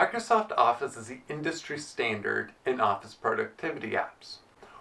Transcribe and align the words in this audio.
Microsoft 0.00 0.52
Office 0.56 0.96
is 0.96 1.08
the 1.08 1.18
industry 1.28 1.78
standard 1.78 2.52
in 2.64 2.80
office 2.80 3.12
productivity 3.12 3.90
apps. 3.90 4.36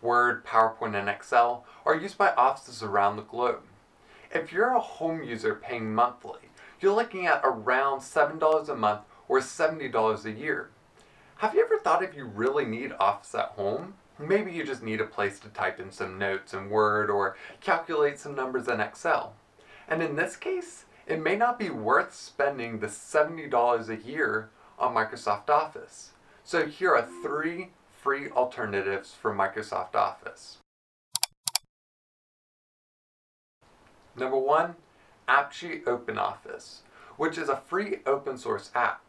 Word, 0.00 0.44
PowerPoint, 0.44 0.94
and 0.94 1.08
Excel 1.08 1.64
are 1.84 1.96
used 1.96 2.16
by 2.16 2.30
offices 2.34 2.80
around 2.80 3.16
the 3.16 3.22
globe. 3.22 3.64
If 4.32 4.52
you're 4.52 4.72
a 4.72 4.78
home 4.78 5.24
user 5.24 5.56
paying 5.56 5.92
monthly, 5.92 6.38
you're 6.80 6.94
looking 6.94 7.26
at 7.26 7.40
around 7.42 8.02
$7 8.02 8.68
a 8.68 8.74
month 8.76 9.00
or 9.26 9.40
$70 9.40 10.24
a 10.24 10.30
year. 10.30 10.70
Have 11.38 11.56
you 11.56 11.64
ever 11.64 11.80
thought 11.80 12.04
if 12.04 12.14
you 12.14 12.26
really 12.26 12.64
need 12.64 12.92
Office 13.00 13.34
at 13.34 13.46
home? 13.56 13.94
Maybe 14.16 14.52
you 14.52 14.62
just 14.62 14.84
need 14.84 15.00
a 15.00 15.06
place 15.06 15.40
to 15.40 15.48
type 15.48 15.80
in 15.80 15.90
some 15.90 16.18
notes 16.18 16.54
in 16.54 16.70
Word 16.70 17.10
or 17.10 17.36
calculate 17.60 18.20
some 18.20 18.36
numbers 18.36 18.68
in 18.68 18.78
Excel. 18.78 19.32
And 19.88 20.04
in 20.04 20.14
this 20.14 20.36
case, 20.36 20.84
it 21.04 21.20
may 21.20 21.34
not 21.34 21.58
be 21.58 21.68
worth 21.68 22.14
spending 22.14 22.78
the 22.78 22.86
$70 22.86 23.88
a 23.88 24.08
year 24.08 24.50
on 24.80 24.94
Microsoft 24.94 25.50
Office. 25.50 26.10
So 26.42 26.66
here 26.66 26.94
are 26.94 27.06
three 27.22 27.70
free 28.02 28.30
alternatives 28.30 29.12
for 29.12 29.34
Microsoft 29.34 29.94
Office. 29.94 30.58
Number 34.16 34.38
one, 34.38 34.76
Apache 35.28 35.82
OpenOffice, 35.86 36.78
which 37.16 37.38
is 37.38 37.48
a 37.48 37.56
free 37.56 37.98
open 38.06 38.38
source 38.38 38.70
app. 38.74 39.02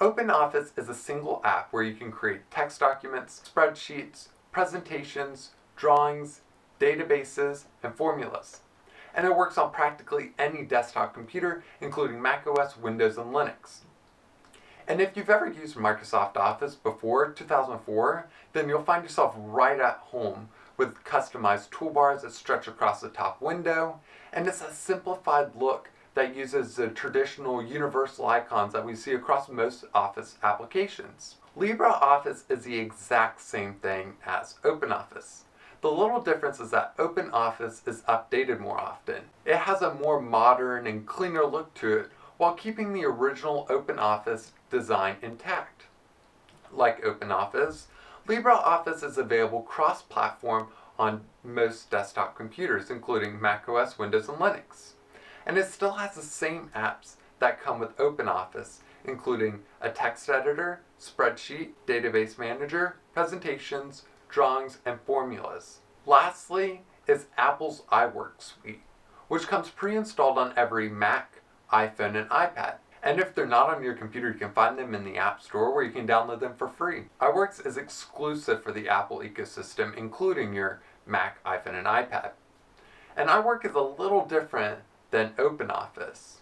OpenOffice 0.00 0.78
is 0.78 0.88
a 0.88 0.94
single 0.94 1.42
app 1.44 1.72
where 1.72 1.82
you 1.82 1.94
can 1.94 2.10
create 2.10 2.50
text 2.50 2.80
documents, 2.80 3.42
spreadsheets, 3.44 4.28
presentations, 4.50 5.50
drawings, 5.76 6.40
databases, 6.80 7.64
and 7.82 7.94
formulas. 7.94 8.60
And 9.14 9.26
it 9.26 9.36
works 9.36 9.58
on 9.58 9.72
practically 9.72 10.30
any 10.38 10.62
desktop 10.62 11.12
computer, 11.12 11.62
including 11.80 12.22
macOS, 12.22 12.78
Windows, 12.78 13.18
and 13.18 13.34
Linux. 13.34 13.80
And 14.90 15.00
if 15.00 15.16
you've 15.16 15.30
ever 15.30 15.46
used 15.46 15.76
Microsoft 15.76 16.36
Office 16.36 16.74
before 16.74 17.30
2004, 17.30 18.26
then 18.52 18.68
you'll 18.68 18.82
find 18.82 19.04
yourself 19.04 19.36
right 19.36 19.78
at 19.78 19.98
home 19.98 20.48
with 20.76 21.04
customized 21.04 21.70
toolbars 21.70 22.22
that 22.22 22.32
stretch 22.32 22.66
across 22.66 23.00
the 23.00 23.08
top 23.08 23.40
window, 23.40 24.00
and 24.32 24.48
it's 24.48 24.62
a 24.62 24.72
simplified 24.72 25.54
look 25.54 25.90
that 26.14 26.34
uses 26.34 26.74
the 26.74 26.88
traditional 26.88 27.62
universal 27.62 28.26
icons 28.26 28.72
that 28.72 28.84
we 28.84 28.96
see 28.96 29.12
across 29.12 29.48
most 29.48 29.84
Office 29.94 30.38
applications. 30.42 31.36
LibreOffice 31.56 32.42
is 32.48 32.64
the 32.64 32.76
exact 32.76 33.40
same 33.40 33.74
thing 33.74 34.14
as 34.26 34.56
OpenOffice. 34.64 35.42
The 35.82 35.88
little 35.92 36.20
difference 36.20 36.58
is 36.58 36.72
that 36.72 36.96
OpenOffice 36.96 37.86
is 37.86 38.02
updated 38.08 38.58
more 38.58 38.80
often. 38.80 39.22
It 39.44 39.54
has 39.54 39.82
a 39.82 39.94
more 39.94 40.20
modern 40.20 40.88
and 40.88 41.06
cleaner 41.06 41.46
look 41.46 41.74
to 41.74 41.92
it 41.92 42.10
while 42.38 42.54
keeping 42.54 42.92
the 42.92 43.04
original 43.04 43.66
OpenOffice 43.70 44.50
design 44.70 45.16
intact. 45.22 45.84
Like 46.72 47.02
OpenOffice, 47.02 47.84
LibreOffice 48.26 49.02
is 49.02 49.18
available 49.18 49.62
cross-platform 49.62 50.68
on 50.98 51.22
most 51.42 51.90
desktop 51.90 52.36
computers, 52.36 52.90
including 52.90 53.40
macOS, 53.40 53.98
Windows, 53.98 54.28
and 54.28 54.38
Linux. 54.38 54.92
And 55.46 55.56
it 55.58 55.66
still 55.66 55.92
has 55.92 56.14
the 56.14 56.22
same 56.22 56.70
apps 56.76 57.14
that 57.38 57.60
come 57.60 57.80
with 57.80 57.96
OpenOffice, 57.96 58.78
including 59.04 59.60
a 59.80 59.90
text 59.90 60.28
editor, 60.28 60.82
spreadsheet, 61.00 61.70
database 61.86 62.38
manager, 62.38 62.96
presentations, 63.14 64.02
drawings, 64.28 64.78
and 64.84 65.00
formulas. 65.00 65.80
Lastly 66.06 66.82
is 67.06 67.26
Apple's 67.36 67.82
iWork 67.90 68.32
suite, 68.38 68.82
which 69.28 69.48
comes 69.48 69.70
pre-installed 69.70 70.38
on 70.38 70.52
every 70.56 70.88
Mac, 70.88 71.40
iPhone, 71.72 72.14
and 72.14 72.28
iPad. 72.28 72.74
And 73.02 73.18
if 73.18 73.34
they're 73.34 73.46
not 73.46 73.74
on 73.74 73.82
your 73.82 73.94
computer, 73.94 74.28
you 74.28 74.38
can 74.38 74.52
find 74.52 74.78
them 74.78 74.94
in 74.94 75.04
the 75.04 75.16
App 75.16 75.42
Store 75.42 75.74
where 75.74 75.84
you 75.84 75.90
can 75.90 76.06
download 76.06 76.40
them 76.40 76.54
for 76.56 76.68
free. 76.68 77.04
iWorks 77.20 77.64
is 77.64 77.78
exclusive 77.78 78.62
for 78.62 78.72
the 78.72 78.88
Apple 78.88 79.20
ecosystem, 79.20 79.96
including 79.96 80.52
your 80.52 80.80
Mac, 81.06 81.42
iPhone, 81.44 81.78
and 81.78 81.86
iPad. 81.86 82.32
And 83.16 83.30
iWork 83.30 83.64
is 83.64 83.74
a 83.74 83.80
little 83.80 84.26
different 84.26 84.80
than 85.10 85.30
OpenOffice. 85.30 86.36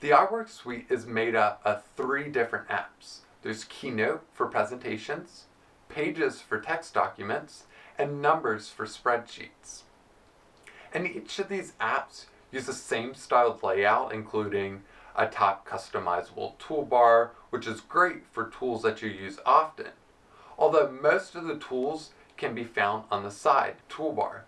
The 0.00 0.10
iWork 0.10 0.48
suite 0.48 0.86
is 0.88 1.06
made 1.06 1.34
up 1.34 1.60
of 1.64 1.82
three 1.96 2.28
different 2.28 2.68
apps. 2.68 3.20
There's 3.42 3.64
Keynote 3.64 4.22
for 4.32 4.46
presentations, 4.46 5.46
Pages 5.88 6.40
for 6.40 6.60
text 6.60 6.94
documents, 6.94 7.64
and 7.98 8.20
Numbers 8.22 8.68
for 8.68 8.86
spreadsheets. 8.86 9.82
And 10.92 11.06
each 11.06 11.38
of 11.38 11.48
these 11.48 11.72
apps 11.80 12.26
use 12.50 12.66
the 12.66 12.72
same 12.72 13.14
styled 13.14 13.62
layout, 13.62 14.12
including 14.12 14.82
a 15.16 15.26
top 15.26 15.66
customizable 15.66 16.56
toolbar, 16.58 17.30
which 17.50 17.66
is 17.66 17.80
great 17.80 18.26
for 18.30 18.50
tools 18.50 18.82
that 18.82 19.02
you 19.02 19.08
use 19.08 19.38
often. 19.46 19.88
Although 20.58 20.90
most 20.90 21.34
of 21.34 21.44
the 21.44 21.58
tools 21.58 22.10
can 22.36 22.54
be 22.54 22.64
found 22.64 23.04
on 23.10 23.22
the 23.22 23.30
side 23.30 23.76
toolbar. 23.88 24.42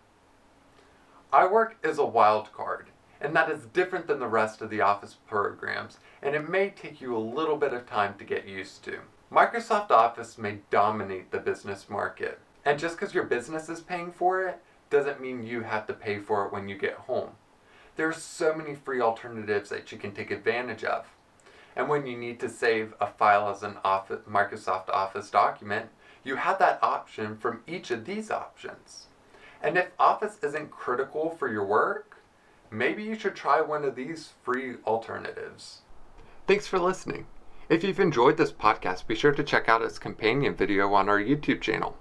iWork 1.33 1.73
is 1.83 1.99
a 1.99 2.03
wildcard, 2.03 2.85
and 3.21 3.35
that 3.35 3.51
is 3.51 3.65
different 3.67 4.07
than 4.07 4.19
the 4.19 4.29
rest 4.29 4.61
of 4.61 4.71
the 4.71 4.81
Office 4.81 5.17
programs, 5.27 5.99
and 6.23 6.35
it 6.35 6.49
may 6.49 6.71
take 6.71 7.01
you 7.01 7.17
a 7.17 7.19
little 7.19 7.57
bit 7.57 7.73
of 7.73 7.87
time 7.87 8.15
to 8.19 8.25
get 8.25 8.47
used 8.47 8.85
to. 8.85 9.01
Microsoft 9.33 9.91
Office 9.91 10.39
may 10.39 10.59
dominate 10.71 11.31
the 11.31 11.39
business 11.39 11.89
market, 11.89 12.39
and 12.65 12.79
just 12.79 12.99
because 12.99 13.15
your 13.15 13.25
business 13.25 13.69
is 13.69 13.81
paying 13.81 14.13
for 14.13 14.43
it 14.47 14.63
doesn't 14.91 15.21
mean 15.21 15.43
you 15.43 15.63
have 15.63 15.87
to 15.87 15.93
pay 15.93 16.19
for 16.19 16.47
it 16.47 16.53
when 16.53 16.69
you 16.69 16.77
get 16.77 16.95
home. 16.95 17.31
There 17.99 18.09
are 18.09 18.13
so 18.13 18.55
many 18.55 18.77
free 18.77 19.01
alternatives 19.01 19.71
that 19.71 19.91
you 19.91 19.99
can 19.99 20.13
take 20.13 20.31
advantage 20.31 20.85
of. 20.85 21.05
And 21.75 21.89
when 21.89 22.07
you 22.07 22.17
need 22.17 22.39
to 22.39 22.49
save 22.49 22.95
a 23.01 23.09
file 23.09 23.49
as 23.51 23.65
an 23.65 23.77
Office, 23.85 24.21
Microsoft 24.21 24.89
Office 24.89 25.31
document, 25.31 25.87
you 26.23 26.37
have 26.37 26.61
that 26.61 26.79
option 26.81 27.37
from 27.37 27.65
each 27.67 27.91
of 27.91 28.05
these 28.05 28.31
options. 28.31 29.09
And 29.61 29.77
if 29.77 29.89
Office 29.99 30.39
isn't 30.45 30.71
critical 30.71 31.31
for 31.31 31.51
your 31.51 31.65
work, 31.65 32.19
maybe 32.71 33.03
you 33.03 33.17
should 33.17 33.35
try 33.35 33.61
one 33.61 33.85
of 33.85 33.97
these 33.97 34.31
free 34.45 34.77
alternatives. 34.87 35.81
Thanks 36.47 36.69
for 36.69 36.79
listening. 36.79 37.27
If 37.69 37.83
you've 37.83 37.99
enjoyed 37.99 38.37
this 38.37 38.53
podcast, 38.53 39.09
be 39.09 39.17
sure 39.17 39.33
to 39.33 39.43
check 39.43 39.69
out 39.69 39.83
its 39.83 39.99
companion 39.99 40.55
video 40.55 40.95
on 40.95 41.09
our 41.09 41.19
YouTube 41.19 41.61
channel. 41.61 41.97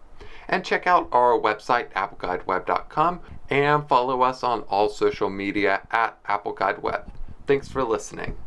And 0.47 0.63
check 0.63 0.87
out 0.87 1.09
our 1.11 1.37
website, 1.37 1.91
appleguideweb.com, 1.91 3.19
and 3.49 3.87
follow 3.87 4.21
us 4.21 4.43
on 4.43 4.61
all 4.61 4.89
social 4.89 5.29
media 5.29 5.81
at 5.91 6.21
appleguideweb. 6.23 7.03
Thanks 7.45 7.67
for 7.67 7.83
listening. 7.83 8.37